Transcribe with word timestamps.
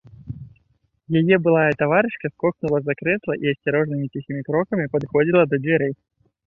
Яе 1.19 1.37
былая 1.49 1.73
таварышка 1.81 2.25
скокнула 2.33 2.77
з-за 2.81 2.93
крэсла 3.03 3.33
і 3.43 3.55
асцярожнымі 3.55 4.11
ціхімі 4.13 4.41
крокамі 4.51 4.91
падыходзіла 4.97 5.41
да 5.55 5.67
дзвярэй. 5.67 5.93